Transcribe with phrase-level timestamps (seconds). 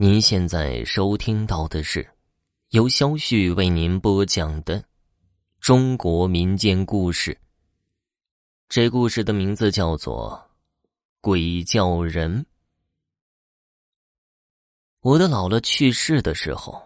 [0.00, 2.08] 您现在收听到的是
[2.68, 4.80] 由肖旭为您播讲的
[5.58, 7.36] 中国民间故事。
[8.68, 10.40] 这故事的名字叫做
[11.20, 12.42] 《鬼叫人》。
[15.00, 16.80] 我的姥姥去世的时候，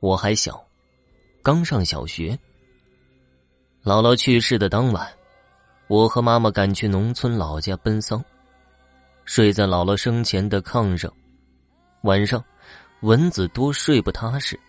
[0.00, 0.60] 我还小，
[1.40, 2.36] 刚上小学。
[3.84, 5.08] 姥姥去世的当晚，
[5.86, 8.20] 我和妈妈赶去农村老家奔丧，
[9.24, 11.14] 睡在姥姥生前的炕上。
[12.04, 12.44] 晚上，
[13.00, 14.60] 蚊子多，睡不踏实。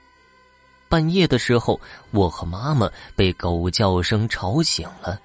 [0.88, 1.78] 半夜的时候，
[2.12, 5.20] 我和妈妈被狗叫声吵醒了。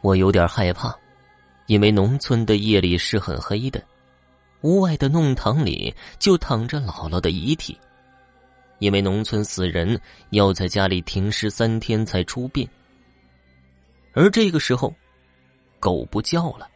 [0.00, 0.92] 我有点害怕，
[1.66, 3.80] 因为农村的夜里是很黑的。
[4.62, 7.78] 屋外的弄堂里就躺着姥姥的遗体，
[8.80, 10.00] 因为农村死人
[10.30, 12.68] 要在家里停尸三天才出殡。
[14.14, 14.92] 而这个时候，
[15.78, 16.68] 狗不叫了。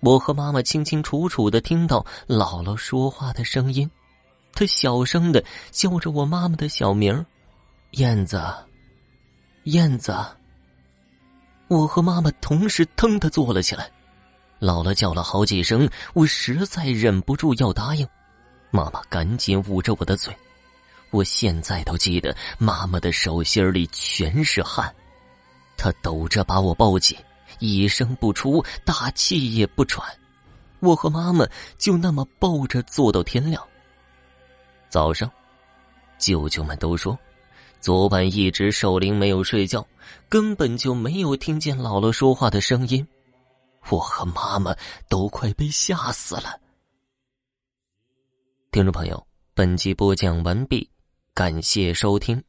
[0.00, 3.90] 我和妈妈清清楚楚的听到姥姥说话的声音，
[4.52, 7.24] 她小声的叫着我妈妈的小名
[7.92, 8.42] 燕子，
[9.64, 10.14] 燕子。”
[11.68, 13.90] 我和妈妈同时腾的坐了起来。
[14.60, 18.06] 姥姥叫了好几声，我实在忍不住要答应。
[18.70, 20.34] 妈妈赶紧捂着我的嘴。
[21.10, 24.94] 我现在都记得，妈妈的手心里全是汗，
[25.76, 27.18] 她抖着把我抱起。
[27.58, 30.06] 一声不出，大气也不喘，
[30.80, 31.46] 我和妈妈
[31.78, 33.62] 就那么抱着坐到天亮。
[34.88, 35.30] 早上，
[36.18, 37.18] 舅舅们都说，
[37.80, 39.86] 昨晚一直守灵没有睡觉，
[40.28, 43.06] 根本就没有听见姥姥说话的声音。
[43.90, 44.74] 我和妈妈
[45.08, 46.60] 都快被吓死了。
[48.72, 50.90] 听众朋友，本集播讲完毕，
[51.32, 52.42] 感谢收听。